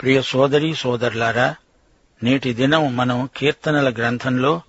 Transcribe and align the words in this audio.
ప్రియ 0.00 0.22
సోదరి 0.22 0.74
సోదరులారా 0.74 1.54
నేటి 2.22 2.54
దినం 2.54 2.96
మనం 2.96 3.28
కీర్తనల 3.36 3.90
గ్రంథంలో 3.90 4.62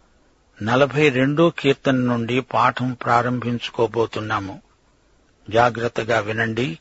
నలభై 0.64 1.10
రెండో 1.10 1.50
కీర్తన 1.50 1.96
నుండి 1.96 2.40
పాఠం 2.40 2.94
ప్రారంభించుకోబోతున్నాము. 2.94 4.62
జాగ్రత్తగా 5.50 6.20
వినండి. 6.20 6.80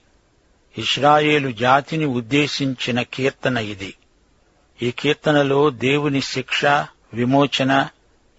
ఇస్రాయేలు 0.78 1.52
జాతిని 1.52 2.04
ఉద్దేశించిన 2.04 3.02
కీర్తన 3.02 3.58
ఇది. 3.58 3.94
ఈ 4.82 4.90
కీర్తనలో 4.90 5.70
దేవుని 5.70 6.20
శిక్ష 6.20 6.64
విమోచన 7.14 7.88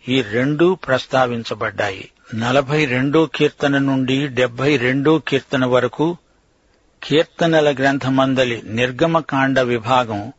ఈ 0.08 0.22
రెండూ 0.22 0.76
ప్రస్తావించబడ్డాయి. 0.76 2.10
నలభై 2.36 2.86
రెండో 2.86 3.26
కీర్తన 3.26 3.78
నుండి 3.78 4.28
డెబ్బై 4.28 4.78
రెండో 4.78 5.20
కీర్తన 5.20 5.66
వరకు 5.66 6.18
కీర్తనల 7.04 7.74
గ్రంథమందలి 7.74 8.62
నిర్గమకాండ 8.66 9.60
విభాగం 9.60 10.34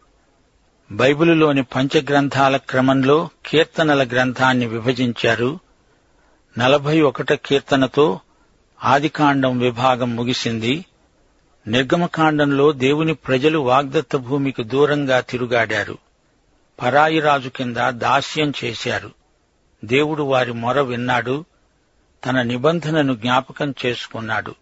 బైబిలులోని 0.92 1.62
పంచగ్రంథాల 1.62 2.56
క్రమంలో 2.56 3.28
కీర్తనల 3.46 4.08
గ్రంథాన్ని 4.08 4.66
విభజించారు. 4.66 5.58
నలభై 6.58 7.00
ఒకట 7.00 7.32
కీర్తనతో 7.32 8.20
ఆదికాండం 8.84 9.58
విభాగం 9.58 10.16
ముగిసింది. 10.16 10.84
నిర్గమకాండంలో 11.66 12.72
దేవుని 12.72 13.14
ప్రజలు 13.14 13.58
వాగ్దత్త 13.58 14.16
భూమికి 14.16 14.64
దూరంగా 14.64 15.20
తిరుగాడారు. 15.20 15.98
పరాయి 16.82 17.20
రాజు 17.20 17.48
కింద 17.48 17.76
దాస్యం 17.76 18.52
చేశారు. 18.64 19.10
దేవుడు 19.84 20.22
వారి 20.22 20.52
మొర 20.52 20.80
విన్నాడు. 20.80 21.44
తన 22.26 22.42
నిబంధనను 22.42 23.14
జ్ఞాపకం 23.14 23.74
చేసుకున్నాడు. 23.86 24.54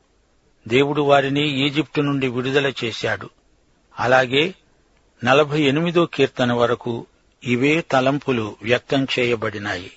దేవుడు 0.70 1.02
వారిని 1.02 1.66
ఈజిప్టు 1.66 2.00
నుండి 2.00 2.28
విడుదల 2.28 2.72
చేశాడు. 2.84 3.30
అలాగే 3.98 4.54
నలభై 5.24 5.62
ఎనిమిదో 5.62 6.06
కీర్తన 6.06 6.52
వరకు 6.52 7.06
ఇవే 7.44 7.80
తలంపులు 7.80 8.56
వ్యక్తం 8.62 9.06
చేయబడినాయి. 9.18 9.90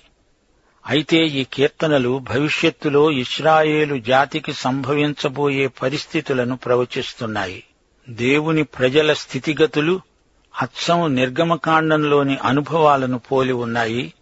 అయితే 0.86 1.26
ఈ 1.26 1.44
కీర్తనలు 1.44 2.18
భవిష్యత్తులో 2.18 3.10
ఇస్రాయేలు 3.10 3.98
జాతికి 3.98 4.52
సంభవించబోయే 4.52 5.66
పరిస్థితులను 5.66 6.56
ప్రవచిస్తున్నాయి. 6.56 7.64
దేవుని 8.08 8.62
ప్రజల 8.62 9.12
స్థితిగతులు 9.12 10.00
అచ్చం 10.62 11.14
నిర్గమకాండంలోని 11.14 12.38
అనుభవాలను 12.42 13.18
పోలి 13.18 13.52
ఉన్నాయి. 13.52 14.14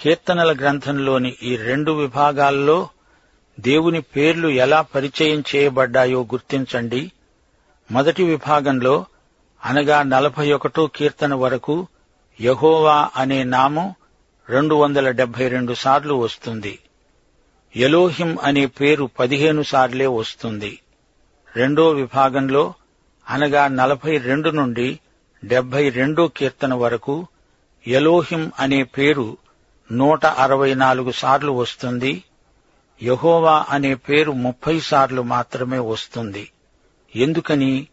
కీర్తనల 0.00 0.52
గ్రంథంలోని 0.52 1.36
ఈ 1.42 1.56
రెండు 1.56 1.92
విభాగాల్లో 1.92 2.88
దేవుని 3.60 4.00
పేర్లు 4.00 4.48
ఎలా 4.48 4.80
పరిచయం 4.80 5.44
చేయబడ్డాయో 5.56 6.22
గుర్తించండి. 6.22 7.12
మొదటి 7.90 8.24
విభాగంలో 8.24 9.06
అనగా 9.64 10.02
నలభై 10.02 10.52
ఒకటో 10.52 10.86
కీర్తన 10.86 11.34
వరకు 11.34 11.86
యహోవా 12.40 13.10
అనే 13.16 13.44
నామం 13.44 13.94
రెండు 14.48 14.74
వందల 14.74 15.10
డెబ్బై 15.10 15.48
రెండు 15.48 15.74
సార్లు 15.74 16.14
వస్తుంది. 16.14 16.78
ఎలోహిం 17.76 18.38
అనే 18.42 18.66
పేరు 18.66 19.10
పదిహేను 19.18 19.62
సార్లే 19.62 20.06
వస్తుంది. 20.06 20.78
రెండో 21.56 21.88
విభాగంలో 21.88 22.74
అనగా 23.28 23.68
నలభై 23.68 24.18
రెండు 24.18 24.50
నుండి 24.50 24.98
డెబ్బై 25.44 25.88
రెండో 25.88 26.28
కీర్తన 26.28 26.74
వరకు 26.74 27.26
ఎలోహిం 27.86 28.52
అనే 28.58 28.82
పేరు 28.82 29.36
నూట 29.92 30.26
అరవై 30.26 30.74
నాలుగు 30.74 31.10
సార్లు 31.10 31.52
వస్తుంది. 31.52 32.22
యహోవా 33.02 33.66
అనే 33.68 33.94
పేరు 33.94 34.32
ముప్పై 34.32 34.80
సార్లు 34.80 35.22
మాత్రమే 35.22 35.78
వస్తుంది. 35.78 36.50
ఎందుకని? 37.16 37.86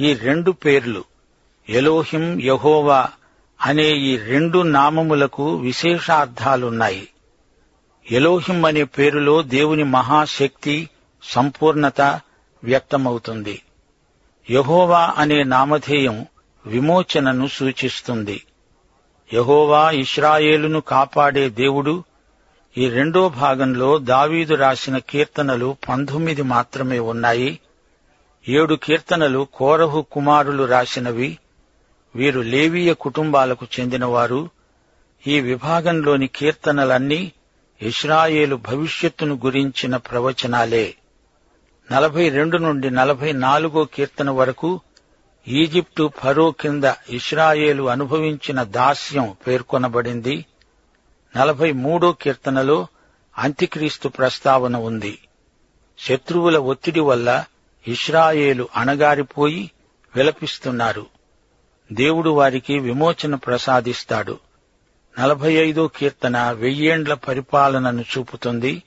ఈ 0.00 0.14
రెండు 0.14 0.50
పేర్లు 0.50 1.04
ఎలోహిం 1.68 2.40
యహోవా 2.40 3.08
అనే 3.60 3.90
ఈ 3.90 4.16
రెండు 4.16 4.58
నామములకు 4.58 5.54
విశేషార్థాలున్నాయి. 5.54 7.08
ఎలోహిం 8.10 8.64
అనే 8.64 8.84
పేరులో 8.84 9.42
దేవుని 9.42 9.84
మహాశక్తి 9.84 10.90
సంపూర్ణత 11.22 12.00
వ్యక్తమవుతుంది. 12.64 13.62
యహోవా 14.50 15.14
అనే 15.16 15.42
నామధేయం 15.42 16.26
విమోచనను 16.66 17.46
సూచిస్తుంది. 17.46 18.42
యహోవా 19.32 19.90
ఇస్రాయేలును 19.90 20.80
కాపాడే 20.80 21.48
దేవుడు 21.48 22.04
ఈ 22.78 22.88
రెండో 22.88 23.28
భాగంలో 23.28 23.98
దావీదు 23.98 24.54
రాసిన 24.54 24.98
కీర్తనలు 24.98 25.76
పంతొమ్మిది 25.88 26.42
మాత్రమే 26.42 26.98
ఉన్నాయి. 26.98 27.58
ఏడు 28.48 28.74
కీర్తనలు 28.74 29.48
కోరహు 29.54 30.06
కుమారులు 30.12 30.64
రాసినవి. 30.64 31.38
వీరు 32.16 32.40
లేవీయ 32.40 32.92
కుటుంబాలకు 32.92 33.66
చెందినవారు. 33.80 34.50
ఈ 35.26 35.40
విభాగంలోని 35.40 36.26
కీర్తనలన్నీ 36.26 37.32
ఇస్రాయేలు 37.82 38.56
భవిష్యత్తును 38.56 39.40
గురించిన 39.44 39.96
ప్రవచనాలే. 39.96 40.94
నలభై 41.92 42.28
రెండు 42.28 42.56
నుండి 42.56 42.90
నలభై 42.90 43.32
నాలుగో 43.32 43.84
కీర్తన 43.84 44.30
వరకు 44.30 44.80
ఈజిప్టు 45.48 46.10
ఫరో 46.22 46.50
కింద 46.50 46.92
ఇస్రాయేలు 47.10 47.88
అనుభవించిన 47.88 48.62
దాస్యం 48.62 49.34
పేర్కొనబడింది. 49.46 50.44
నలభై 51.36 51.72
మూడో 51.72 52.12
కీర్తనలో 52.12 52.86
అంత్యక్రీస్తు 53.38 54.08
ప్రస్తావన 54.08 54.76
ఉంది. 54.76 55.18
శత్రువుల 55.98 56.58
ఒత్తిడి 56.58 57.00
వల్ల 57.00 57.44
ఇస్రాయేలు 57.88 58.68
అణగారిపోయి 58.76 59.70
విలపిస్తున్నారు. 60.16 61.06
దేవుడు 61.92 62.30
వారికి 62.30 62.78
విమోచన 62.78 63.34
ప్రసాదిస్తాడు. 63.34 64.38
నలభై 65.18 65.52
ఐదో 65.52 65.88
కీర్తన 65.88 66.50
వెయ్యేండ్ల 66.50 67.14
పరిపాలనను 67.14 68.04
చూపుతుంది. 68.18 68.82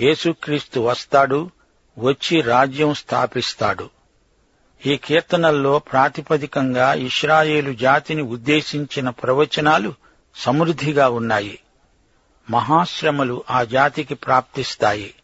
యేసుక్రీస్తు 0.00 0.80
వస్తాడు 0.80 1.50
వచ్చి 1.98 2.40
రాజ్యం 2.40 2.94
స్థాపిస్తాడు. 2.94 3.90
ఈ 4.86 4.96
కీర్తనల్లో 4.96 5.78
ప్రాతిపదికంగా 5.78 6.94
ఇస్రాయేలు 6.94 7.72
జాతిని 7.72 8.22
ఉద్దేశించిన 8.22 9.08
ప్రవచనాలు 9.08 9.94
సమృద్ధిగా 10.36 11.08
ఉన్నాయి. 11.08 11.58
మహాశ్రమలు 12.50 13.44
ఆ 13.50 13.62
జాతికి 13.62 14.14
ప్రాప్తిస్తాయి. 14.14 15.14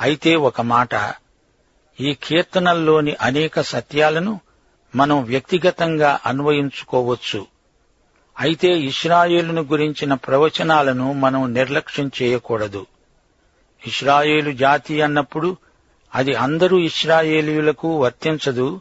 అయితే 0.00 0.36
ఒక 0.36 0.60
మాట 0.60 0.90
ఈ 2.00 2.14
కీర్తనల్లోని 2.14 3.16
అనేక 3.20 3.60
సత్యాలను 3.60 4.40
మనం 4.96 5.24
వ్యక్తిగతంగా 5.24 6.20
అన్వయించుకోవచ్చు. 6.26 7.46
అయితే 8.40 8.68
ఇస్రాయేలును 8.68 9.62
గురించిన 9.62 10.14
ప్రవచనాలను 10.14 11.12
మనం 11.12 11.54
నిర్లక్ష్యం 11.54 12.10
చేయకూడదు. 12.22 12.86
ఇస్రాయేలు 13.86 14.52
జాతి 14.52 15.02
అన్నప్పుడు 15.02 15.56
అది 16.14 16.34
అందరూ 16.34 16.78
ఇస్రాయేలీయులకు 16.78 18.00
వర్తించదు 18.00 18.80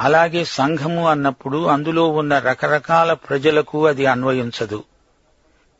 అలాగే 0.00 0.44
సంఘము 0.44 1.08
అన్నప్పుడు 1.08 1.66
అందులో 1.66 2.08
ఉన్న 2.08 2.38
రకరకాల 2.38 3.12
ప్రజలకు 3.12 3.86
అది 3.86 4.06
అన్వయించదు. 4.06 4.84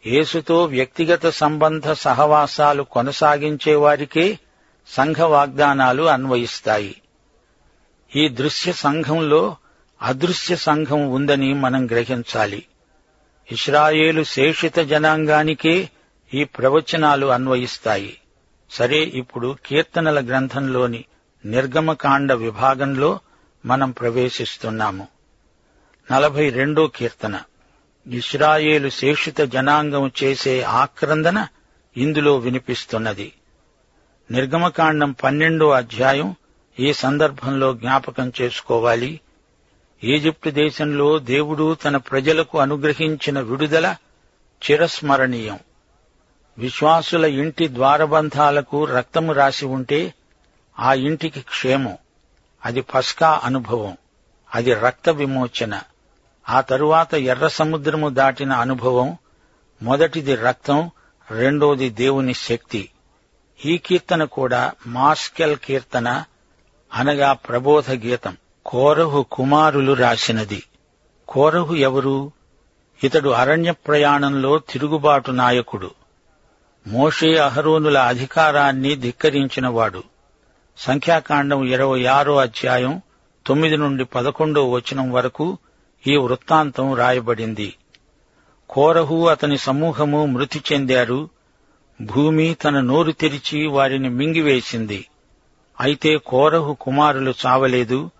యేసుతో 0.06 0.64
వ్యక్తిగత 0.64 1.26
సంబంధ 1.26 1.90
సహవాసాలు 1.90 2.82
కొనసాగించే 2.82 3.74
వారికే 3.74 4.38
సంఘ 4.88 5.16
వాగ్దానాలు 5.16 6.02
అన్వయిస్తాయి. 6.02 7.02
ఈ 8.16 8.28
దృశ్య 8.28 8.72
సంఘంలో 8.72 9.56
అదృశ్య 10.02 10.56
సంఘం 10.56 11.10
ఉందని 11.10 11.54
మనం 11.54 11.86
గ్రహించాలి. 11.86 12.66
ఇస్రాయేలు 13.52 14.24
శేషిత 14.24 14.78
జనాంగానికే 14.78 15.90
ఈ 16.34 16.44
ప్రవచనాలు 16.44 17.26
అన్వయిస్తాయి. 17.26 18.18
సరే 18.70 18.98
ఇప్పుడు 18.98 19.56
కీర్తనల 19.66 20.26
గ్రంథంలోని 20.26 21.04
నిర్గమకాండ 21.44 22.32
విభాగంలో 22.32 23.20
మనం 23.66 23.90
ప్రవేశిస్తున్నాము. 23.90 25.08
నలభై 26.12 26.50
రెండో 26.50 26.86
కీర్తన. 26.86 27.40
ఇస్రాయేలు 28.06 28.90
శేషిత 28.90 29.40
జనాంగం 29.40 30.12
చేసే 30.24 30.62
ఆక్రందన 30.62 31.46
ఇందులో 31.96 32.36
వినిపిస్తున్నది. 32.36 33.32
నిర్గమకాండం 34.30 35.12
పన్నెండో 35.12 35.70
అధ్యాయం 35.70 36.34
ఈ 36.80 36.92
సందర్భంలో 36.92 37.74
జ్ఞాపకం 37.74 38.32
చేసుకోవాలి. 38.40 39.20
ఈజిప్టు 40.04 40.50
దేశంలో 40.50 41.18
దేవుడు 41.18 41.74
తన 41.74 41.96
ప్రజలకు 41.96 42.58
అనుగ్రహించిన 42.58 43.40
విడుదల 43.40 43.96
చిరస్మరణీయం. 44.70 45.58
విశ్వాసుల 46.58 47.24
ఇంటి 47.24 47.68
ద్వారబంధాలకు 47.68 48.84
రక్తము 48.84 49.32
రాసి 49.32 49.66
ఉంటే 49.66 50.14
ఆ 50.78 50.94
ఇంటికి 50.94 51.40
క్షేమం. 51.40 51.98
అది 52.64 52.80
పస్కా 52.80 53.40
అనుభవం. 53.44 53.96
అది 54.54 54.74
రక్త 54.74 55.08
విమోచన. 55.08 55.80
ఆ 56.48 56.60
తరువాత 56.60 57.14
ఎర్ర 57.14 57.48
సముద్రము 57.48 58.08
దాటిన 58.08 58.52
అనుభవం 58.52 59.16
మొదటిది 59.82 60.34
రక్తం 60.34 60.90
రెండోది 61.30 61.90
దేవుని 61.90 62.34
శక్తి. 62.34 62.90
ఈ 63.64 63.78
కీర్తన 63.78 64.24
కూడా 64.24 64.72
మాస్కెల్ 64.86 65.56
కీర్తన 65.56 66.24
అనగా 66.94 67.32
ప్రబోధ 67.32 67.90
గీతం. 67.90 68.36
కోరహు 68.66 69.26
కుమారులు 69.32 69.92
రాసినది. 69.92 70.62
కోరహు 71.28 71.74
ఎవరు? 71.74 72.32
ఇతడు 73.04 73.30
అరణ్య 73.30 73.72
ప్రయాణంలో 73.72 74.58
తిరుగుబాటు 74.58 75.30
నాయకుడు. 75.30 75.90
మోషే 76.86 77.36
అహరోనుల 77.36 77.98
అధికారాన్ని 77.98 78.94
ధిక్కరించినవాడు. 78.94 80.02
సంఖ్యాకాండం 80.78 81.64
ఇరవై 81.64 82.04
ఆరో 82.04 82.36
అధ్యాయం 82.36 83.02
తొమ్మిది 83.46 83.76
నుండి 83.76 84.04
పదకొండో 84.04 84.70
వచనం 84.70 85.12
వరకు 85.12 85.58
ఈ 86.06 86.16
వృత్తాంతం 86.16 86.94
రాయబడింది. 86.94 87.74
కోరహు 88.70 89.26
అతని 89.26 89.58
సమూహము 89.58 90.26
మృతి 90.26 90.62
చెందారు. 90.72 91.28
భూమి 92.00 92.54
తన 92.54 92.80
నోరు 92.80 93.12
తెరిచి 93.12 93.66
వారిని 93.66 94.08
మింగివేసింది. 94.08 95.08
అయితే 95.80 96.16
కోరహు 96.16 96.74
కుమారులు 96.80 97.34
చావలేదు. 97.46 98.10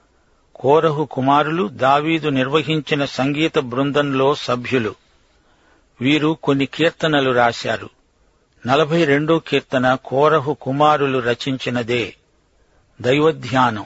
కోరహు 0.55 1.05
కుమారులు 1.05 1.69
దావీదు 1.69 2.29
నిర్వహించిన 2.29 3.05
సంగీత 3.05 3.59
బృందంలో 3.59 4.35
సభ్యులు. 4.35 4.95
వీరు 6.01 6.39
కొన్ని 6.43 6.67
కీర్తనలు 6.67 7.31
రాశారు. 7.31 7.91
నలభై 8.67 9.05
రెండో 9.05 9.39
కీర్తన 9.39 9.95
కోరహు 9.95 10.55
కుమారులు 10.55 11.19
రచించినదే. 11.19 12.15
దైవధ్యానం. 13.01 13.85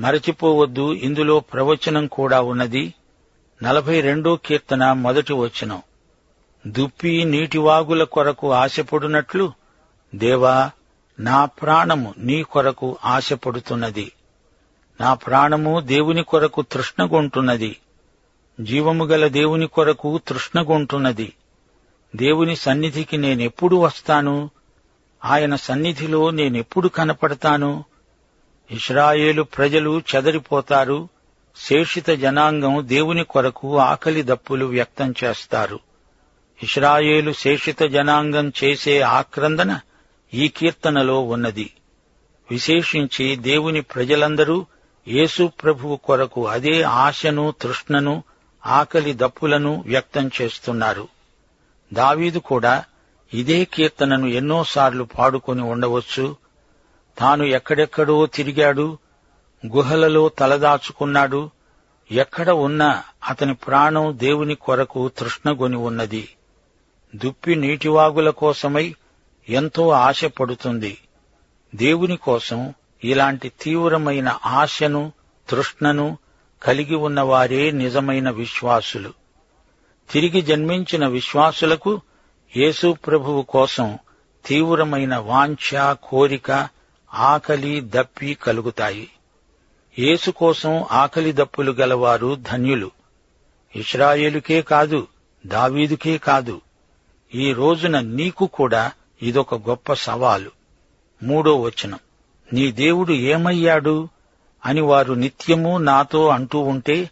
మరచిపోవద్దు 0.00 0.92
ఇందులో 0.92 1.40
ప్రవచనం 1.40 2.06
కూడా 2.06 2.40
ఉన్నది. 2.40 2.94
నలభై 3.62 4.00
రెండో 4.00 4.36
కీర్తన 4.36 4.92
మొదటి 4.92 5.32
వచనం. 5.32 5.82
దుప్పి 6.66 7.24
నీటివాగుల 7.24 8.02
కొరకు 8.02 8.52
ఆశపడునట్లు 8.52 9.52
దేవా 10.14 10.70
నా 11.18 11.44
ప్రాణము 11.44 12.14
నీ 12.18 12.42
కొరకు 12.42 12.98
ఆశపడుతున్నది. 13.04 14.12
నా 15.00 15.14
ప్రాణము 15.14 15.80
దేవుని 15.80 16.22
కొరకు 16.22 16.62
తృష్ణగొంటున్నది. 16.62 17.76
జీవము 18.60 19.04
గల 19.04 19.26
దేవుని 19.28 19.66
కొరకు 19.66 20.20
తృష్ణగొంటున్నది. 20.28 21.32
దేవుని 22.16 22.56
సన్నిధికి 22.56 23.16
నేనెప్పుడు 23.16 23.76
వస్తాను? 23.76 24.50
ఆయన 25.24 25.54
సన్నిధిలో 25.54 26.30
నేనెప్పుడు 26.30 26.88
కనపడతాను? 26.88 27.84
ఇస్రాయేలు 28.70 29.42
ప్రజలు 29.42 30.02
చెదరిపోతారు. 30.16 31.08
శేషిత 31.56 32.10
జనాంగం 32.10 32.88
దేవుని 32.88 33.24
కొరకు 33.24 33.78
ఆకలి 33.78 34.22
దప్పులు 34.22 34.66
వ్యక్తం 34.66 35.14
చేస్తారు. 35.24 35.80
ఇస్రాయేలు 36.62 37.32
శేషిత 37.32 37.82
జనాంగం 37.82 38.52
చేసే 38.64 39.00
ఆక్రందన 39.00 39.80
ఈ 40.34 40.48
కీర్తనలో 40.48 41.20
ఉన్నది. 41.20 41.70
విశేషించి 42.50 43.36
దేవుని 43.36 43.80
ప్రజలందరూ 43.80 44.66
యేసు 45.08 45.50
ప్రభువు 45.62 45.96
కొరకు 45.96 46.46
అదే 46.46 46.82
ఆశను 46.82 47.54
తృష్ణను 47.60 48.24
ఆకలి 48.66 49.12
దప్పులను 49.12 49.84
వ్యక్తం 49.86 50.30
చేస్తున్నారు. 50.42 51.08
దావీదు 51.92 52.38
కూడా 52.38 52.84
ఇదే 53.34 53.64
కీర్తనను 53.64 54.26
ఎన్నోసార్లు 54.26 55.04
పాడుకొని 55.04 55.62
ఉండవచ్చు. 55.62 56.36
తాను 57.18 57.44
ఎక్కడెక్కడో 57.44 58.26
తిరిగాడు 58.26 58.98
గుహలలో 59.66 60.28
తలదాచుకున్నాడు. 60.28 61.50
ఎక్కడ 62.10 62.50
ఉన్నా 62.50 63.02
అతని 63.28 63.54
ప్రాణం 63.54 64.18
దేవుని 64.18 64.54
కొరకు 64.54 65.08
తృష్ణగొని 65.08 65.76
ఉన్నది. 65.76 66.28
దుప్పి 67.14 67.54
నీటివాగుల 67.54 68.30
కోసమై 68.30 68.94
ఎంతో 69.48 69.90
ఆశపడుతుంది 69.90 70.98
దేవుని 71.74 72.16
కోసం 72.16 72.74
ఇలాంటి 73.04 73.52
తీవ్రమైన 73.60 74.38
ఆశను 74.46 75.12
తృష్ణను 75.48 76.18
కలిగి 76.62 76.94
ఉన్నవారే 76.94 77.70
నిజమైన 77.70 78.30
విశ్వాసులు. 78.30 79.12
తిరిగి 80.10 80.42
జన్మించిన 80.42 81.06
విశ్వాసులకు 81.06 82.00
యేసు 82.56 82.96
ప్రభువు 83.06 83.42
కోసం 83.42 83.98
తీవ్రమైన 84.46 85.16
వాంఛ 85.16 85.94
కోరిక 86.02 86.68
ఆకలి 87.14 87.80
దప్పి 87.84 88.34
కలుగుతాయి. 88.34 89.08
యేసు 89.98 90.30
కోసం 90.30 90.86
ఆకలి 90.92 91.32
దప్పులు 91.32 91.72
గలవారు 91.72 92.34
ధన్యులు. 92.34 92.90
ఇస్రాయేలుకే 93.76 94.62
కాదు 94.62 95.06
దావీదుకే 95.46 96.18
కాదు. 96.18 96.60
ఈ 97.34 97.52
రోజున 97.52 98.00
నీకు 98.00 98.46
కూడా 98.46 98.92
ఇదొక 99.22 99.54
గొప్ప 99.54 99.92
సవాలు. 99.92 100.50
మూడో 101.22 101.60
వచనం. 101.60 101.98
నీ 102.52 102.72
దేవుడు 102.72 103.12
ఏమయ్యాడు? 103.12 104.08
అని 104.66 104.80
వారు 104.80 105.12
నిత్యము 105.12 105.78
నాతో 105.78 106.28
అంటూ 106.28 106.58
ఉంటే 106.58 107.10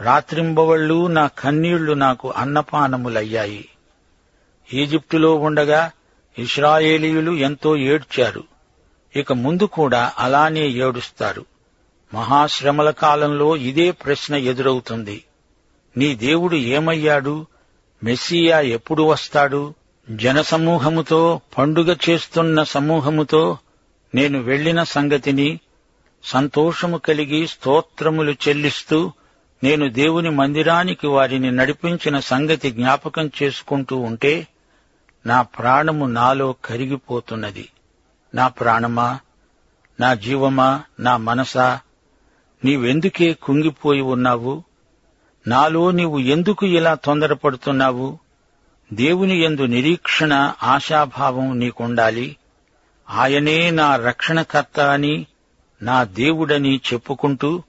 రాత్రింబవళ్ళు 0.00 1.06
నా 1.06 1.26
కన్నీళ్ళు 1.26 1.92
నాకు 1.92 2.30
అన్నపానములయ్యాయి. 2.30 3.68
ఈజిప్టులో 4.74 5.34
ఉండగా 5.34 5.90
ఇస్రాయేలీయులు 6.38 7.32
ఎంతో 7.32 7.76
ఏడ్చారు. 7.76 8.44
ఇక 9.16 9.32
ముందు 9.32 9.62
కూడా 9.62 10.12
అలానే 10.18 10.66
ఏడుస్తారు. 10.66 11.46
మహాశ్రమల 12.14 12.90
కాలంలో 12.90 13.56
ఇదే 13.56 13.90
ప్రశ్న 13.90 14.34
ఎదురవుతుంది. 14.34 15.24
నీ 15.96 16.14
దేవుడు 16.14 16.56
ఏమయ్యాడు? 16.56 17.46
మెస్సియా 18.04 18.60
ఎప్పుడు 18.60 19.02
వస్తాడు? 19.02 19.74
జనసమూహముతో 20.10 21.40
పండుగ 21.58 21.96
చేస్తున్న 22.10 22.62
సమూహముతో 22.62 23.58
నేను 24.14 24.42
వెళ్ళిన 24.42 24.82
సంగతిని 24.82 25.60
సంతోషము 26.24 26.98
కలిగి 26.98 27.46
స్తోత్రములు 27.46 28.32
చెల్లిస్తూ 28.32 29.12
నేను 29.64 29.90
దేవుని 29.90 30.30
మందిరానికి 30.30 31.06
వారిని 31.06 31.50
నడిపించిన 31.52 32.20
సంగతి 32.20 32.70
జ్ఞాపకం 32.70 33.30
చేసుకుంటూ 33.42 33.96
ఉంటే 33.96 34.46
నా 35.26 35.42
ప్రాణము 35.42 36.06
నాలో 36.06 36.54
కరిగిపోతున్నది. 36.64 37.68
నా 38.34 38.48
ప్రాణమా? 38.48 39.18
నా 40.00 40.14
జీవమా? 40.14 40.82
నా 41.00 41.16
మనసా? 41.16 41.80
నీవెందుకే 42.64 43.32
కుంగిపోయి 43.32 44.00
ఉన్నావు? 44.00 44.64
నాలో 45.46 45.90
నీవు 45.90 46.18
ఎందుకు 46.18 46.66
ఇలా 46.66 46.94
తొందరపడుతున్నావు? 46.94 48.18
దేవుని 48.92 49.42
యందు 49.42 49.62
నిరీక్షణ 49.62 50.52
ఆశాభావం 50.62 51.58
నీకుండాలి. 51.58 52.36
ఆయనే 53.10 53.70
నా 53.70 53.96
రక్షణకర్త 53.96 54.80
అని 54.80 55.26
నా 55.82 56.04
దేవుడని 56.04 56.80
చెప్పుకుంటూ 56.92 57.62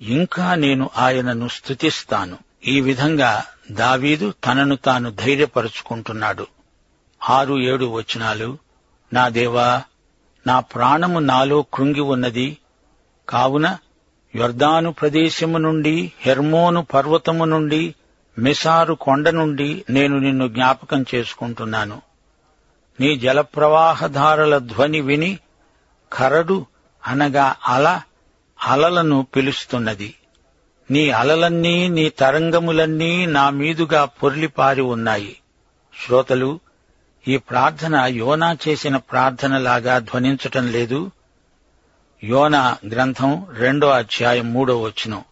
ఇంకా 0.00 0.54
నేను 0.54 0.90
ఆయనను 0.96 1.48
స్తుతిస్తాను. 1.48 2.38
ఈ 2.66 2.80
విధంగా 2.80 3.44
దావీదు 3.70 4.34
తనను 4.46 4.76
తాను 4.76 5.10
ధైర్యపరుచుకుంటున్నాడు. 5.10 6.46
ఆరు 7.30 7.58
ఏడు 7.58 7.84
వచనాలు. 7.84 8.58
నా 9.12 9.28
దేవా 9.28 9.82
నా 10.46 10.60
ప్రాణము 10.60 11.18
నాలో 11.18 11.66
కృంగి 11.74 12.00
ఉన్నది. 12.00 12.58
కావున 13.28 13.78
యొర్దాను 14.34 14.92
ప్రదేశము 14.92 15.58
నుండి 15.58 16.12
హెర్మోను 16.20 16.82
పర్వతము 16.82 17.44
నుండి 17.44 17.94
మిసారు 18.38 18.94
కొండ 18.94 19.28
నుండి 19.28 19.84
నేను 19.90 20.18
నిన్ను 20.18 20.48
జ్ఞాపకం 20.48 21.04
చేసుకుంటున్నాను. 21.14 22.02
నీ 23.00 23.16
జలప్రవాహధారల 23.16 24.58
ధ్వని 24.58 25.00
విని 25.00 25.38
కరడు 26.12 26.66
అనగా 27.06 27.56
అల 27.68 28.00
అలలను 28.66 29.26
పిలుస్తున్నది. 29.36 30.14
నీ 30.90 31.10
అలలన్నీ 31.10 31.88
నీ 31.88 32.08
తరంగములన్నీ 32.08 33.26
నా 33.26 33.50
మీదుగా 33.50 34.04
పొర్లిపారి 34.04 34.80
ఉన్నాయి. 34.80 35.36
శ్రోతలు 36.06 36.60
ఈ 37.28 37.36
ప్రార్థన 37.36 37.96
యోనా 37.96 38.56
చేసిన 38.68 38.96
ప్రార్థనలాగా 38.96 39.98
ధ్వనించటం 39.98 40.66
లేదు. 40.66 41.10
యోన 42.24 42.76
గ్రంథం 42.88 43.46
రెండో 43.58 43.88
అధ్యాయం 43.88 44.52
మూడో 44.52 44.82
వచనం. 44.82 45.24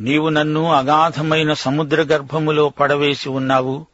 నీవు 0.00 0.28
నన్ను 0.28 0.72
అగాధమైన 0.72 1.52
సముద్ర 1.52 2.02
గర్భములో 2.02 2.68
పడవేసి 2.68 3.28
ఉన్నావు. 3.28 3.86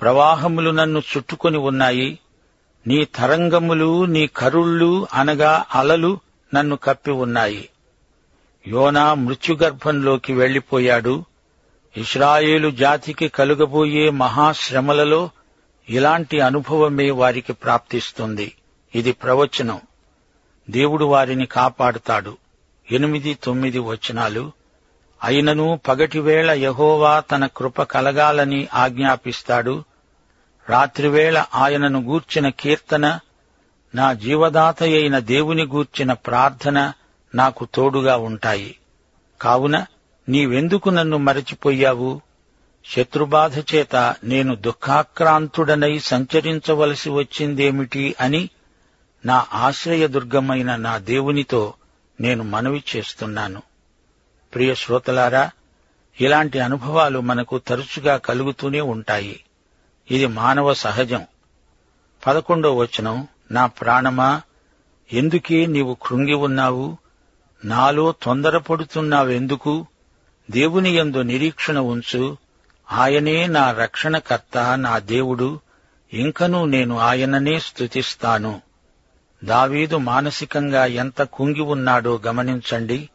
ప్రవాహములు 0.00 0.70
నన్ను 0.70 0.98
చుట్టుకొని 0.98 1.58
ఉన్నాయి. 1.58 2.18
నీ 2.86 3.04
తరంగములు 3.04 4.04
నీ 4.04 4.26
కరుళ్ళు 4.26 5.06
అనగా 5.14 5.64
అలలు 5.74 6.20
నన్ను 6.54 6.76
కప్పి 6.76 7.10
ఉన్నాయి. 7.10 7.68
యోనా 8.66 9.14
మృత్యుగర్భంలోకి 9.14 10.32
వెళ్ళిపోయాడు 10.32 11.24
ఇస్రాయేలు 11.96 12.70
జాతికి 12.70 13.28
కలుగబోయే 13.28 14.10
మహాశ్రమలలో 14.10 15.30
ఇలాంటి 15.88 16.40
అనుభవమే 16.40 17.10
వారికి 17.10 17.52
ప్రాప్తిస్తుంది. 17.52 18.52
ఇది 18.94 19.12
ప్రవచనం. 19.12 19.80
దేవుడు 20.70 21.04
వారిని 21.04 21.46
కాపాడుతాడు. 21.46 22.36
ఎనిమిది 22.92 23.38
తొమ్మిది 23.44 23.78
వచనాలు. 23.78 24.52
అయినను 25.22 25.80
పగటివేళ 25.88 26.50
యహోవా 26.50 27.20
తన 27.20 27.46
కృప 27.46 27.82
కలగాలని 27.82 28.68
ఆజ్ఞాపిస్తాడు. 28.74 29.84
రాత్రివేళ 30.68 31.44
ఆయనను 31.54 32.02
గూర్చిన 32.02 32.48
కీర్తన 32.48 33.20
నా 33.94 34.12
జీవదాత 34.12 34.82
అయిన 34.82 35.18
దేవుని 35.18 35.64
గూర్చిన 35.66 36.12
ప్రార్థన 36.12 36.92
నాకు 37.34 37.68
తోడుగా 37.74 38.16
ఉంటాయి. 38.16 38.78
కావున 39.42 39.86
నీవెందుకు 40.28 40.90
నన్ను 40.90 41.18
మరచిపోయావు? 41.18 42.20
శత్రుబాధ 42.84 43.58
చేత 43.58 44.14
నేను 44.24 44.54
దుఃఖాక్రాంతుడనై 44.54 45.98
సంచరించవలసి 45.98 47.10
వచ్చిందేమిటి 47.10 48.14
అని 48.20 48.50
నా 49.26 49.46
ఆశ్రయదుర్గమైన 49.54 50.76
నా 50.76 50.98
దేవునితో 50.98 51.74
నేను 52.20 52.44
మనవి 52.44 52.84
చేస్తున్నాను. 52.96 53.62
ప్రియ 54.54 54.74
శ్రోతలారా 54.74 55.50
ఇలాంటి 56.20 56.58
అనుభవాలు 56.60 57.18
మనకు 57.20 57.58
తరచుగా 57.58 58.16
కలుగుతూనే 58.16 58.80
ఉంటాయి. 58.80 59.44
ఇది 60.10 60.26
మానవ 60.26 60.74
సహజం. 60.74 61.26
పదకొండో 62.26 62.76
వచనం 62.76 63.28
నా 63.50 63.66
ప్రాణమా 63.66 64.42
ఎందుకే 65.12 65.66
నీవు 65.66 65.96
కృంగి 66.02 66.34
ఉన్నావు? 66.34 66.96
నాలో 67.64 68.14
తొందరపడుతున్నావెందుకు? 68.22 69.86
దేవుని 70.50 70.96
యందు 70.96 71.22
నిరీక్షణ 71.22 71.78
ఉంచు. 71.78 72.36
ఆయనే 72.92 73.46
నా 73.46 73.72
రక్షణకర్త 73.72 74.78
నా 74.78 74.98
దేవుడు. 74.98 75.60
ఇంకనూ 76.12 76.64
నేను 76.64 76.98
ఆయననే 76.98 77.58
స్తుతిస్తాను. 77.58 78.60
దావీదు 79.44 79.96
మానసికంగా 79.96 80.86
ఎంత 80.86 81.22
కుంగి 81.22 81.60
ఉన్నాడో 81.60 82.20
గమనించండి. 82.26 83.08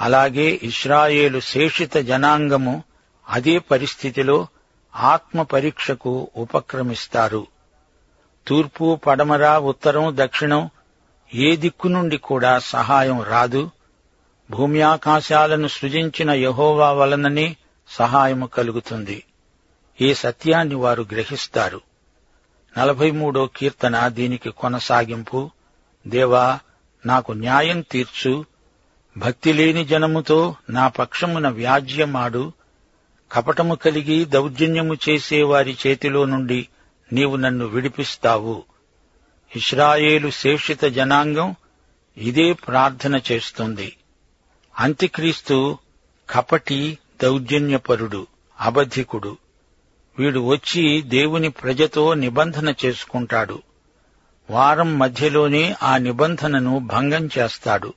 అలాగే 0.00 0.60
ఇస్రాయేలు 0.62 1.40
శేషిత 1.40 1.96
జనాంగము 1.96 2.84
అదే 3.28 3.58
పరిస్థితిలో 3.58 4.46
ఆత్మ 4.96 5.42
పరీక్షకు 5.42 6.30
ఉపక్రమిస్తారు. 6.36 7.46
తూర్పు 8.46 9.00
పడమర 9.06 9.58
ఉత్తరం 9.58 10.12
దక్షిణం 10.14 10.70
ఏ 11.34 11.56
దిక్కు 11.56 11.88
నుండి 11.88 12.16
కూడా 12.16 12.58
సహాయం 12.58 13.22
రాదు. 13.22 13.70
భూమి 14.50 14.82
ఆకాశాలను 14.82 15.68
సృజించిన 15.68 16.30
యహోవా 16.30 16.92
వలననే 16.92 17.56
సహాయము 17.88 18.46
కలుగుతుంది. 18.46 19.24
ఈ 20.00 20.14
సత్యాన్ని 20.14 20.74
వారు 20.74 21.06
గ్రహిస్తారు. 21.12 21.80
నలభై 22.78 23.10
మూడో 23.10 23.46
కీర్తన 23.46 24.08
దీనికి 24.08 24.50
కొనసాగింపు. 24.50 25.50
దేవా 26.06 26.58
నాకు 27.06 27.32
న్యాయం 27.32 27.80
తీర్చు. 27.80 28.44
భక్తి 29.16 29.52
లేని 29.52 29.84
జనముతో 29.84 30.56
నా 30.70 30.88
పక్షమున 30.88 31.48
వ్యాజ్యమాడు. 31.48 32.52
కపటము 33.32 33.74
కలిగి 33.74 34.24
దౌర్జన్యము 34.24 34.94
చేసే 34.94 35.42
వారి 35.42 35.76
చేతిలో 35.86 36.24
నుండి 36.24 36.68
నీవు 37.12 37.36
నన్ను 37.36 37.66
విడిపిస్తావు. 37.66 38.64
ఇస్రాయేలు 39.56 40.30
శేషిత 40.30 40.84
జనాంగం 40.84 41.54
ఇదే 42.16 42.52
ప్రార్థన 42.52 43.20
చేస్తుంది. 43.32 43.96
అంత్యక్రీస్తు 44.78 45.78
కపటి 46.30 46.98
దౌర్జన్యపరుడు 47.22 48.26
అబద్ధికుడు. 48.60 49.36
వీడు 50.18 50.40
వచ్చి 50.40 51.02
దేవుని 51.02 51.48
ప్రజతో 51.48 52.14
నిబంధన 52.14 52.74
చేసుకుంటాడు. 52.84 53.62
వారం 54.50 54.98
మధ్యలోనే 54.98 55.76
ఆ 55.82 55.96
నిబంధనను 55.96 56.78
భంగం 56.78 57.28
చేస్తాడు. 57.38 57.94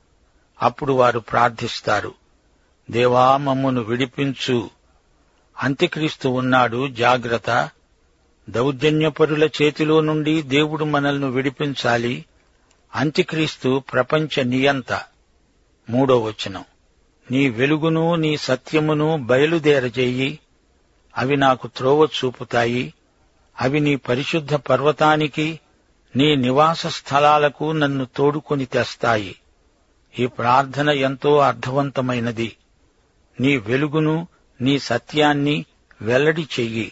అప్పుడు 0.62 0.93
వారు 0.93 1.19
ప్రార్థిస్తారు. 1.19 2.13
దేవా 2.91 3.38
మమ్మును 3.38 3.81
విడిపించు. 3.81 4.69
అంత్యక్రీస్తు 5.63 6.27
ఉన్నాడు 6.27 6.88
జాగ్రత్త. 6.88 7.69
దౌర్జన్యపరుల 8.50 9.43
చేతిలో 9.43 10.01
నుండి 10.01 10.41
దేవుడు 10.41 10.86
మనల్ని 10.86 11.25
విడిపించాలి. 11.25 12.25
అంత్యక్రీస్తు 12.95 13.84
ప్రపంచ 13.93 14.43
నియంత. 14.43 15.01
మూడో 15.89 16.19
వచనం. 16.19 16.65
నీ 17.31 17.50
వెలుగును 17.50 18.15
నీ 18.15 18.38
సత్యమును 18.38 19.17
బయలుదేరజేయి. 19.17 20.39
అవి 21.17 21.38
నాకు 21.38 21.67
త్రోవ 21.67 22.05
చూపుతాయి. 22.05 22.93
అవి 23.62 23.79
నీ 23.79 23.95
పరిశుద్ధ 23.95 24.53
పర్వతానికి 24.53 25.60
నీ 26.15 26.36
నివాస 26.36 26.88
స్థలాలకు 26.88 27.72
నన్ను 27.72 28.07
తోడుకొని 28.15 28.65
తెస్తాయి. 28.65 29.36
ఈ 30.19 30.25
ప్రార్థన 30.25 30.89
ఎంతో 30.89 31.38
అర్థవంతమైనది. 31.38 32.55
నీ 33.39 33.57
వెలుగును 33.57 34.27
నీ 34.62 34.79
సత్యాన్ని 34.79 35.65
వెల్లడి 36.01 36.48
చెయ్యి. 36.60 36.91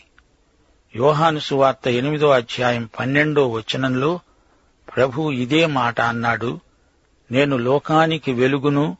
యోహాను 0.95 1.39
సువార్త 1.39 1.87
ఎనిమిదో 1.87 2.29
అధ్యాయం 2.29 2.89
పన్నెండో 2.99 3.47
వచనంలో 3.51 4.19
ప్రభు 4.95 5.31
ఇదే 5.31 5.65
మాట 5.65 6.01
అన్నాడు. 6.01 6.59
నేను 7.31 7.57
లోకానికి 7.57 8.31
వెలుగును 8.31 8.97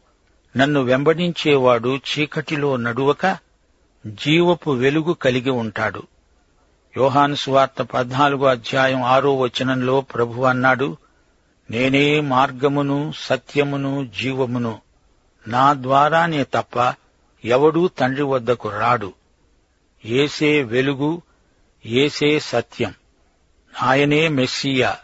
నన్ను 0.58 0.82
వెంబడించేవాడు 0.82 1.98
చీకటిలో 1.98 2.78
నడువక 2.78 3.38
జీవపు 4.06 4.72
వెలుగు 4.72 5.14
కలిగి 5.14 5.50
ఉంటాడు. 5.50 6.04
యోహాను 6.98 7.36
సువార్త 7.36 7.82
పద్నాలుగో 7.82 8.46
అధ్యాయం 8.46 9.04
ఆరో 9.04 9.38
వచనంలో 9.40 10.02
ప్రభు 10.02 10.42
అన్నాడు 10.42 10.98
నేనే 11.72 12.20
మార్గమును 12.20 13.14
సత్యమును 13.18 14.12
జీవమును. 14.20 14.82
నా 15.48 15.74
ద్వారానే 15.74 16.44
తప్ప 16.44 16.94
ఎవడూ 17.46 17.88
తండ్రి 17.88 18.24
వద్దకు 18.24 18.70
రాడు. 18.70 19.14
ఏసే 20.06 20.64
వెలుగు 20.64 21.22
ఏసే 21.86 22.40
సత్యం. 22.40 22.94
ఆయనే 23.82 24.28
మెస్సియా. 24.28 24.98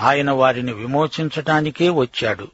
ఆయన 0.00 0.30
వారిని 0.30 0.72
విమోచించటానికే 0.72 1.88
వచ్చాడు. 1.88 2.48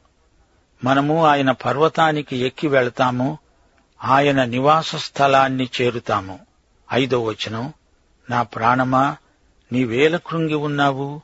మనము 0.83 1.25
ఆయన 1.25 1.51
పర్వతానికి 1.51 2.37
ఎక్కి 2.37 2.67
వెళతాము 2.67 3.37
ఆయన 4.05 4.43
నివాస 4.43 4.95
స్థలాన్ని 4.95 5.69
చేరుతాము. 5.81 6.39
ఐదో 6.93 7.23
వచనం 7.23 7.73
నా 8.29 8.41
ప్రాణమా 8.41 9.17
నీవేల 9.71 10.17
కృంగి 10.17 10.53
ఉన్నావు? 10.53 11.21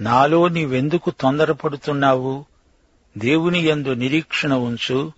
నాలో 0.00 0.48
నీవెందుకు 0.48 1.10
తొందరపడుతున్నావు? 1.10 2.44
దేవుని 3.18 3.58
యందు 3.58 3.88
నిరీక్షణ 3.88 4.54
ఉంచు. 4.54 5.12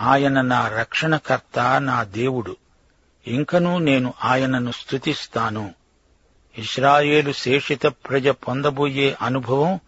ఆయన 0.00 0.40
నా 0.40 0.68
రక్షణకర్త 0.68 1.80
నా 1.80 2.02
దేవుడు. 2.02 2.56
ఇంకనూ 3.26 3.78
నేను 3.78 4.14
ఆయనను 4.24 4.72
స్తుతిస్తాను. 4.72 5.74
ఇస్రాయేలు 6.58 7.32
శేషిత 7.32 7.86
ప్రజ 7.86 8.28
పొందబోయే 8.28 9.16
అనుభవం 9.22 9.80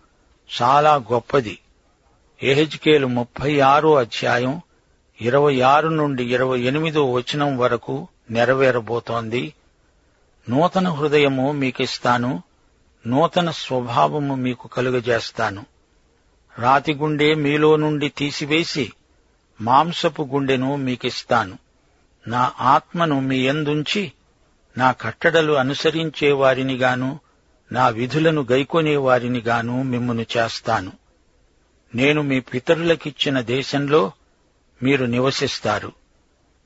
చాలా 0.63 0.95
గొప్పది. 0.95 1.59
ఎహెజ్కేలు 2.43 3.07
ముప్పై 3.07 3.61
ఆరో 3.61 3.95
అధ్యాయం 3.95 4.61
ఇరవై 5.21 5.61
ఆరు 5.61 5.89
నుండి 5.89 6.35
ఇరవై 6.35 6.61
ఎనిమిదో 6.61 7.13
వచనం 7.13 7.59
వరకు 7.59 8.09
నెరవేరబోతోంది. 8.31 9.55
నూతన 10.49 10.89
హృదయము 10.89 11.53
మీకిస్తాను 11.53 12.43
నూతన 13.07 13.51
స్వభావము 13.51 14.35
మీకు 14.35 14.69
కలుగజేస్తాను. 14.69 15.67
రాతి 16.59 16.95
గుండె 16.95 17.35
మీలో 17.35 17.77
నుండి 17.77 18.09
తీసివేసి 18.09 18.93
మాంసపు 19.61 20.29
గుండెను 20.33 20.77
మీకిస్తాను. 20.77 21.59
నా 22.29 22.53
ఆత్మను 22.61 23.21
మీ 23.21 23.39
ఎందుంచి 23.39 24.13
నా 24.79 24.93
కట్టడలు 24.93 25.53
అనుసరించే 25.53 26.33
వారినిగాను 26.33 27.21
నా 27.73 27.89
విధులను 27.89 28.47
గైకొనే 28.51 28.97
వారినిగాను 28.97 29.83
మిమ్మును 29.83 30.27
చేస్తాను. 30.37 30.93
నేను 31.95 32.23
మీ 32.23 32.41
పితరులకిచ్చిన 32.41 33.41
దేశంలో 33.41 34.13
మీరు 34.83 35.04
నివసిస్తారు. 35.04 35.92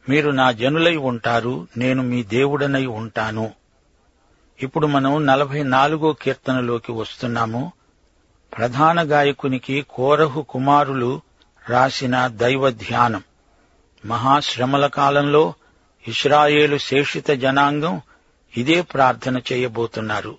మీరు 0.09 0.31
నా 0.31 0.53
జనులై 0.53 0.97
ఉంటారు 0.97 1.69
నేను 1.77 2.03
మీ 2.03 2.23
దేవుడనై 2.23 2.87
ఉంటాను. 2.87 3.53
ఇప్పుడు 4.63 4.87
మనం 4.87 5.27
నలభై 5.27 5.63
నాలుగో 5.63 6.13
కీర్తనలోకి 6.13 6.93
వస్తున్నాము. 6.93 7.73
ప్రధాన 8.59 9.11
గాయకునికి 9.11 9.87
కోరహు 9.89 10.43
కుమారులు 10.43 11.21
రాసిన 11.69 12.27
దైవ 12.27 12.71
ధ్యానం. 12.71 13.23
మహాశ్రమల 14.07 14.87
కాలంలో 14.87 15.55
ఇస్రాయేలు 16.09 16.79
శేషిత 16.79 17.31
జనాంగం 17.31 18.01
ఇదే 18.57 18.83
ప్రార్థన 18.83 19.41
చేయబోతున్నారు. 19.53 20.39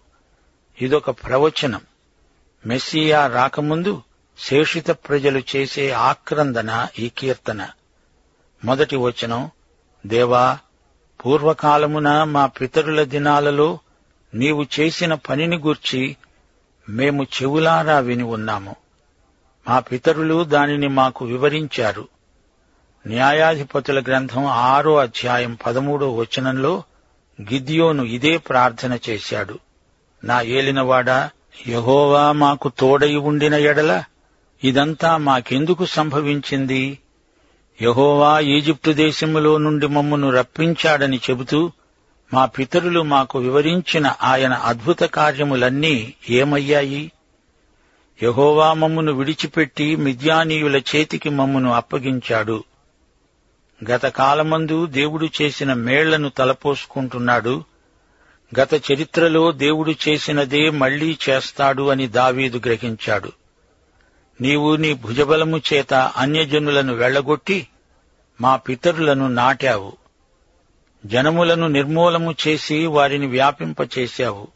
ఇదొక 0.82 1.10
ప్రవచనం. 1.10 1.82
మెస్సియా 2.66 3.28
రాకముందు 3.28 4.02
శేషిత 4.48 4.92
ప్రజలు 4.92 5.42
చేసే 5.56 5.92
ఆక్రందన 5.92 6.88
ఈ 7.00 7.10
కీర్తన. 7.10 7.70
మొదటి 8.66 8.96
వచనం 8.96 9.52
దేవా 10.06 10.58
పూర్వకాలమున 11.26 12.24
మా 12.24 12.46
పితరుల 12.46 13.04
దినాలలో 13.04 13.80
నీవు 14.34 14.66
చేసిన 14.80 15.14
పనిని 15.14 15.58
గూర్చి 15.58 16.16
మేము 16.90 17.24
చెవులారా 17.24 18.00
విని 18.00 18.24
ఉన్నాము. 18.24 18.76
మా 19.70 19.80
పితరులు 19.80 20.44
దానిని 20.44 20.88
మాకు 20.88 21.26
వివరించారు. 21.26 22.08
న్యాయాధిపతుల 23.08 24.00
గ్రంథం 24.00 24.46
ఆరో 24.46 24.98
అధ్యాయం 24.98 25.58
పదమూడో 25.66 26.16
వచనంలో 26.16 26.84
గిద్యోను 27.42 28.04
ఇదే 28.04 28.38
ప్రార్థన 28.38 29.00
చేశాడు. 29.10 29.60
నా 30.24 30.42
ఏలినవాడా 30.42 31.30
యహోవా 31.68 32.32
మాకు 32.32 32.72
తోడై 32.80 33.16
ఉండిన 33.16 33.54
ఎడల 33.54 34.04
ఇదంతా 34.64 35.18
మాకెందుకు 35.18 35.86
సంభవించింది? 35.86 37.00
యహోవా 37.82 38.40
ఈజిప్టు 38.40 38.92
దేశములో 38.92 39.58
నుండి 39.58 39.88
మమ్మను 39.88 40.32
రప్పించాడని 40.32 41.18
చెబుతూ 41.18 41.72
మా 42.34 42.46
పితరులు 42.46 43.02
మాకు 43.02 43.40
వివరించిన 43.40 44.14
ఆయన 44.22 44.54
అద్భుత 44.54 45.00
కార్యములన్నీ 45.00 46.14
ఏమయ్యాయి? 46.30 47.12
యహోవా 48.24 48.74
మమ్మును 48.74 49.12
విడిచిపెట్టి 49.12 49.96
మిద్యానీయుల 49.96 50.78
చేతికి 50.78 51.30
మమ్మును 51.30 51.74
అప్పగించాడు. 51.74 52.64
గత 53.92 54.06
కాలమందు 54.06 54.86
దేవుడు 54.86 55.30
చేసిన 55.42 55.74
మేళ్ళను 55.74 56.30
తలపోసుకుంటున్నాడు. 56.30 57.64
గత 58.60 58.74
చరిత్రలో 58.74 59.52
దేవుడు 59.52 59.96
చేసినదే 60.10 60.70
మళ్ళీ 60.70 61.18
చేస్తాడు 61.30 61.90
అని 61.90 62.08
దావీదు 62.08 62.62
గ్రహించాడు. 62.66 63.32
నీవు 64.42 64.76
నీ 64.76 64.94
భుజబలము 64.94 65.62
చేత 65.74 65.94
అన్యజనులను 65.94 66.94
వెళ్ళగొట్టి 66.94 67.68
మా 68.42 68.56
పితరులను 68.56 69.28
నాటావు. 69.28 69.94
జనములను 71.06 71.68
నిర్మూలము 71.68 72.36
చేసి 72.48 72.86
వారిని 72.86 73.28
వ్యాపింపచేశావు 73.28 74.48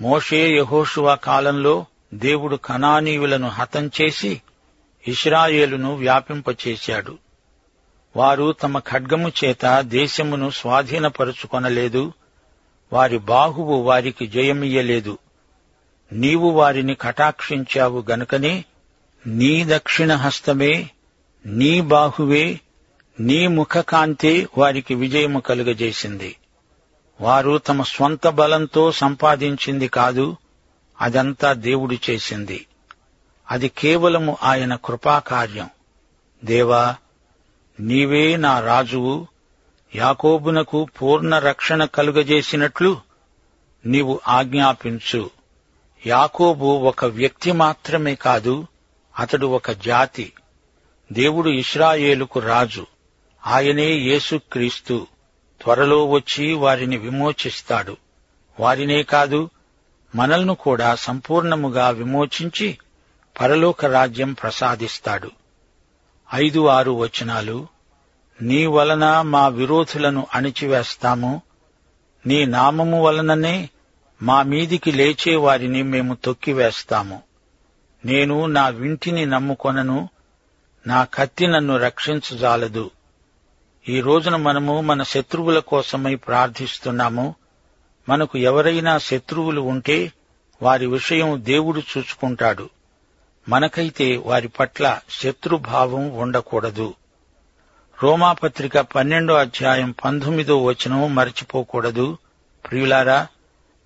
మోషే 0.00 0.56
యహోషువా 0.56 1.14
కాలంలో 1.14 1.84
దేవుడు 2.14 2.56
కనానీయులను 2.56 3.48
హతం 3.48 3.90
చేసి 4.00 4.42
ఇస్రాయేలును 5.08 5.96
వ్యాపింపచేశాడు 5.96 7.18
వారు 8.16 8.52
తమ 8.52 8.78
ఖడ్గము 8.78 9.32
చేత 9.44 9.80
దేశమును 9.80 10.50
స్వాధీనపరుచుకొనలేదు. 10.50 12.12
వారి 12.92 13.18
బాహువు 13.18 13.76
వారికి 13.76 14.26
జయమియ్యలేదు. 14.26 15.18
నీవు 16.12 16.50
వారిని 16.50 16.94
కటాక్షించావు 16.94 18.04
గనుకనే 18.10 18.64
నీ 19.26 19.64
దక్షిణ 19.64 20.14
హస్తమే 20.14 20.90
నీ 21.46 21.80
బాహువే 21.80 22.60
నీ 23.20 23.46
ముఖకాంతే 23.46 24.48
వారికి 24.58 24.94
విజయము 24.94 25.40
కలుగజేసింది. 25.40 26.36
వారు 27.20 27.58
తమ 27.58 27.82
స్వంత 27.82 28.28
బలంతో 28.28 28.92
సంపాదించింది 28.92 29.88
కాదు 29.88 30.36
అదంతా 31.00 31.52
దేవుడు 31.52 31.96
చేసింది. 32.10 32.66
అది 33.50 33.68
కేవలము 33.68 34.36
ఆయన 34.42 34.74
కృపాకార్యం. 34.74 35.70
దేవా 36.44 36.96
నీవే 37.80 38.36
నా 38.36 38.60
రాజువు 38.60 39.26
యాకోబునకు 39.94 40.88
పూర్ణ 41.02 41.38
రక్షణ 41.38 41.84
కలుగజేసినట్లు 41.84 43.00
నీవు 43.86 44.20
ఆజ్ఞాపించు. 44.28 45.30
యాకోబు 46.06 46.66
ఒక 46.66 47.04
వ్యక్తి 47.04 47.52
మాత్రమే 47.52 48.14
కాదు 48.14 48.66
అతడు 49.18 49.46
ఒక 49.46 49.70
జాతి. 49.70 50.32
దేవుడు 51.12 51.50
ఇస్రాయేలుకు 51.50 52.40
రాజు. 52.40 52.86
ఆయనే 53.46 53.86
యేసుక్రీస్తు 53.86 55.06
త్వరలో 55.62 56.08
వచ్చి 56.08 56.52
వారిని 56.52 56.96
విమోచిస్తాడు. 56.96 57.96
వారినే 58.60 59.02
కాదు 59.02 59.50
మనల్ని 60.14 60.54
కూడా 60.54 60.94
సంపూర్ణముగా 60.94 61.88
విమోచించి 61.88 62.78
పరలోక 63.40 63.84
రాజ్యం 63.84 64.32
ప్రసాదిస్తాడు. 64.32 65.30
ఐదు 66.34 66.66
ఆరు 66.66 66.90
వచనాలు 66.90 67.66
నీ 68.42 68.66
వలన 68.66 69.20
మా 69.20 69.48
విరోధులను 69.48 70.26
అణిచివేస్తాము. 70.34 71.42
నీ 72.26 72.44
నామము 72.44 73.02
వలననే 73.02 73.70
మా 74.22 74.42
మీదికి 74.42 74.92
లేచే 74.92 75.36
వారిని 75.36 75.82
మేము 75.82 76.14
తొక్కివేస్తాము. 76.14 77.22
నేను 78.04 78.46
నా 78.46 78.68
వింటిని 78.68 79.26
నమ్ముకొనను 79.26 80.08
నా 80.86 81.04
కత్తి 81.04 81.46
నన్ను 81.46 81.78
రక్షించజాలదు. 81.78 82.90
ఈ 83.88 84.00
రోజున 84.00 84.36
మనము 84.36 84.80
మన 84.80 85.02
శత్రువుల 85.02 85.58
కోసమై 85.58 86.14
ప్రార్థిస్తున్నాము. 86.14 87.34
మనకు 88.08 88.38
ఎవరైనా 88.38 88.98
శత్రువులు 88.98 89.60
ఉంటే 89.60 90.12
వారి 90.62 90.86
విషయం 90.86 91.40
దేవుడు 91.44 91.80
చూసుకుంటాడు 91.80 92.70
మనకైతే 93.48 94.16
వారి 94.16 94.48
పట్ల 94.48 95.00
శత్రుభావం 95.10 96.10
ఉండకూడదు. 96.10 96.94
రోమాపత్రిక 98.02 98.78
పన్నెండో 98.78 99.34
అధ్యాయం 99.34 99.94
పంతొమ్మిదో 100.04 100.64
వచనం 100.64 101.14
మరచిపోకూడదు. 101.14 102.18
ప్రియులారా 102.70 103.26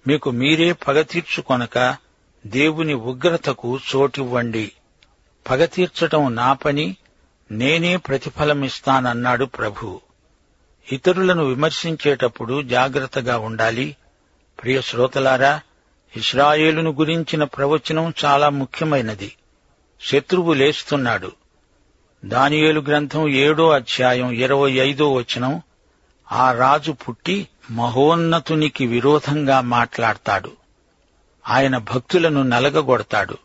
మీకు 0.07 0.31
మీరే 0.31 0.73
పగ 0.73 1.03
తీర్చుకొనక 1.03 2.04
దేవుని 2.47 2.95
ఉగ్రతకు 2.95 3.79
చోటివ్వండి. 3.79 4.73
పగ 5.51 5.65
తీర్చటం 5.65 6.35
నా 6.35 6.53
పని 6.53 6.97
నేనే 7.51 7.97
ప్రతిఫలమిస్తానన్నాడు 7.97 9.45
ప్రభు. 9.45 10.01
ఇతరులను 10.93 11.45
విమర్శించేటప్పుడు 11.45 12.63
జాగ్రత్తగా 12.63 13.39
ఉండాలి. 13.39 13.97
ప్రియ 14.63 14.81
శ్రోతలారా 14.81 15.61
ఇస్రాయేలును 16.17 16.91
గురించిన 16.91 17.45
ప్రవచనం 17.45 18.15
చాలా 18.25 18.49
ముఖ్యమైనది. 18.49 19.37
శత్రువు 20.01 20.53
లేస్తున్నాడు. 20.53 21.33
దానియేలు 22.25 22.81
గ్రంథం 22.81 23.29
ఏడో 23.29 23.71
అధ్యాయం 23.71 24.31
ఇరవై 24.31 24.73
ఐదో 24.73 25.13
వచనం 25.13 25.63
ఆ 26.33 26.53
రాజు 26.53 26.93
పుట్టి 26.93 27.49
మహోన్నతునికి 27.71 28.87
విరోధంగా 28.87 29.61
మాట్లాడతాడు. 29.61 30.64
ఆయన 31.49 31.79
భక్తులను 31.79 32.43
నలగగొడతాడు. 32.43 33.39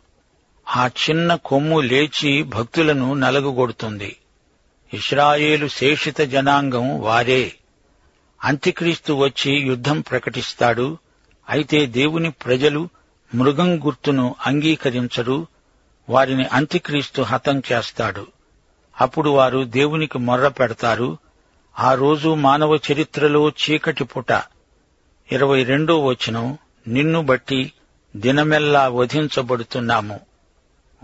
ఆ 0.76 0.86
చిన్న 0.86 1.34
కొమ్ము 1.34 1.80
లేచి 1.80 2.42
భక్తులను 2.42 3.14
నలగగొడుతుంది. 3.14 4.16
ఇస్రాయేలు 4.94 5.68
శేషిత 5.68 6.20
జనాంగం 6.20 7.00
వారే. 7.00 7.52
అంత్యక్రీస్తు 8.44 9.12
వచ్చి 9.12 9.52
యుద్ధం 9.52 10.00
ప్రకటిస్తాడు. 10.00 10.98
అయితే 11.48 11.86
దేవుని 11.86 12.30
ప్రజలు 12.30 12.88
మృగం 13.34 13.86
గుర్తును 13.86 14.36
అంగీకరించరు. 14.46 15.46
వారిని 16.08 16.44
అంత్యక్రీస్తు 16.44 17.22
హతం 17.22 17.62
చేస్తాడు. 17.72 18.26
అప్పుడు 19.00 19.30
వారు 19.30 19.64
దేవునికి 19.64 20.18
మొర్ర 20.18 20.48
పెడతారు. 20.48 21.18
ఆ 21.78 21.94
రోజు 21.94 22.34
మానవ 22.34 22.76
చరిత్రలో 22.76 23.48
చీకటి 23.48 24.04
పుట 24.04 24.32
ఇరవై 25.32 25.62
రెండో 25.62 26.04
వచనం 26.04 26.58
నిన్ను 26.88 27.22
బట్టి 27.22 27.72
దినమెల్లా 28.16 28.88
వధించబడుతున్నాము. 28.88 30.20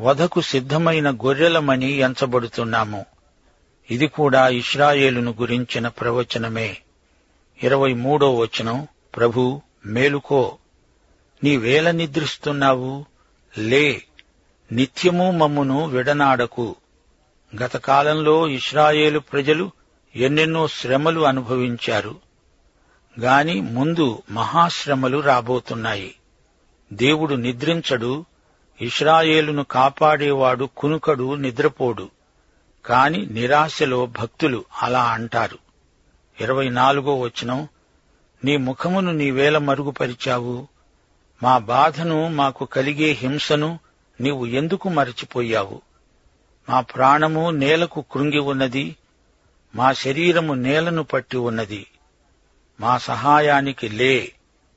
వధకు 0.00 0.40
సిద్ధమైన 0.40 1.10
గొర్రెలమని 1.10 1.90
ఎంచబడుతున్నాము. 1.90 3.06
ఇది 3.90 4.06
కూడా 4.06 4.48
ఇస్రాయేలును 4.48 5.34
గురించిన 5.40 5.88
ప్రవచనమే. 5.88 6.76
ఇరవై 7.62 7.94
మూడో 7.94 8.36
వచనం 8.36 8.88
ప్రభు 9.16 9.60
మేలుకో. 9.86 10.58
నీవేల 11.44 11.90
నిద్రిస్తున్నావు 11.90 13.04
లే. 13.58 14.02
నిత్యము 14.72 15.30
మమ్మును 15.30 15.84
విడనాడకు. 15.84 16.76
గతకాలంలో 17.62 18.48
ఇస్రాయేలు 18.48 19.18
ప్రజలు 19.18 19.70
ఎన్నెన్నో 20.16 20.68
శ్రమలు 20.68 21.20
అనుభవించారు. 21.20 22.16
గాని 23.20 23.60
ముందు 23.60 24.22
మహాశ్రమలు 24.30 25.18
రాబోతున్నాయి. 25.18 26.14
దేవుడు 26.92 27.34
నిద్రించడు 27.34 28.24
ఇష్రాయేలును 28.80 29.64
కాపాడేవాడు 29.64 30.64
కునుకడు 30.76 31.34
నిద్రపోడు. 31.34 32.10
కాని 32.86 33.26
నిరాశలో 33.26 34.06
భక్తులు 34.06 34.64
అలా 34.82 35.04
అంటారు. 35.04 35.58
ఇరవై 36.40 36.68
నాలుగో 36.68 37.20
వచనం 37.20 37.68
నీ 38.44 38.56
ముఖమును 38.56 39.12
నీవేల 39.12 39.58
మరుగుపరిచావు. 39.58 40.68
మా 41.42 41.58
బాధను 41.58 42.28
మాకు 42.28 42.64
కలిగే 42.64 43.10
హింసను 43.10 43.78
నీవు 44.20 44.46
ఎందుకు 44.46 44.88
మరచిపోయావు? 44.88 45.82
మా 46.70 46.80
ప్రాణము 46.80 47.50
నేలకు 47.50 48.04
కృంగి 48.12 48.38
ఉన్నది 48.38 48.96
మా 49.74 49.92
శరీరము 49.92 50.54
నేలను 50.54 51.02
పట్టి 51.02 51.36
ఉన్నది. 51.36 51.86
మా 52.80 52.98
సహాయానికి 52.98 53.88
లే. 53.88 54.32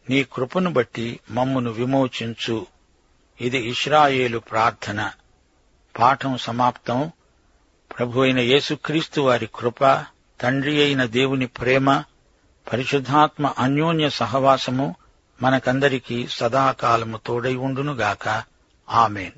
నీ 0.10 0.24
కృపను 0.24 0.74
బట్టి 0.74 1.19
మమ్మును 1.32 1.72
విమోచించు. 1.72 2.67
ఇది 3.41 3.58
ఇస్రాయేలు 3.58 4.39
ప్రార్థన. 4.39 5.12
పాఠం 6.00 6.38
సమాప్తం. 6.38 7.12
ప్రభు 7.98 8.19
అయిన 8.19 8.39
యేసుక్రీస్తు 8.39 9.22
వారి 9.22 9.50
కృప 9.56 10.06
తండ్రి 10.41 10.84
అయిన 10.84 11.06
దేవుని 11.06 11.48
ప్రేమ 11.48 12.04
పరిశుద్ధాత్మ 12.74 13.54
అన్యోన్య 13.58 14.10
సహవాసము 14.10 14.95
మనకందరికీ 15.41 16.28
సదాకాలము 16.28 17.19
తోడై 17.26 17.56
ఉండునుగాక. 17.56 18.43
ఆమెన్. 18.89 19.32